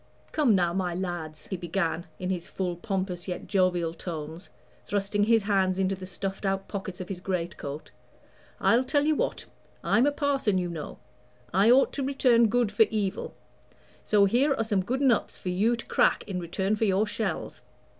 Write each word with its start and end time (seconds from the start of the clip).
"Come 0.31 0.55
now, 0.55 0.73
my 0.73 0.95
lads," 0.95 1.45
he 1.45 1.57
began, 1.57 2.07
in 2.17 2.31
his 2.31 2.47
full, 2.47 2.75
pompous, 2.75 3.27
yet 3.27 3.45
jovial 3.45 3.93
tones, 3.93 4.49
thrusting 4.83 5.25
his 5.25 5.43
hands 5.43 5.77
into 5.77 5.93
the 5.93 6.07
stuffed 6.07 6.43
out 6.43 6.67
pockets 6.67 6.99
of 6.99 7.07
his 7.07 7.21
greatcoat, 7.21 7.91
"I'll 8.59 8.83
tell 8.83 9.05
you 9.05 9.13
what; 9.13 9.45
I'm 9.83 10.07
a 10.07 10.11
parson 10.11 10.57
you 10.57 10.69
know; 10.71 10.97
I 11.53 11.69
ought 11.69 11.93
to 11.93 12.03
return 12.03 12.47
good 12.49 12.71
for 12.71 12.87
evil. 12.89 13.35
So 14.03 14.25
here 14.25 14.55
are 14.55 14.63
some 14.63 14.81
good 14.83 15.01
nuts 15.01 15.37
for 15.37 15.49
you 15.49 15.75
to 15.75 15.85
crack 15.85 16.23
in 16.25 16.39
return 16.39 16.75
for 16.75 16.85
your 16.85 17.05
shells." 17.05 17.61